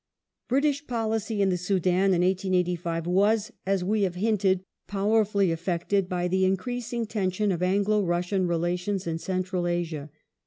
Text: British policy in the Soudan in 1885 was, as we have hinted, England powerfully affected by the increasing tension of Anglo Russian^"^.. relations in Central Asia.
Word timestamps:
British 0.47 0.87
policy 0.87 1.43
in 1.43 1.49
the 1.49 1.59
Soudan 1.59 2.05
in 2.05 2.23
1885 2.23 3.05
was, 3.05 3.51
as 3.67 3.83
we 3.83 4.01
have 4.01 4.15
hinted, 4.15 4.57
England 4.61 4.65
powerfully 4.87 5.51
affected 5.51 6.09
by 6.09 6.27
the 6.27 6.43
increasing 6.43 7.05
tension 7.05 7.51
of 7.51 7.61
Anglo 7.61 8.03
Russian^"^.. 8.03 8.49
relations 8.49 9.05
in 9.05 9.19
Central 9.19 9.67
Asia. 9.67 10.09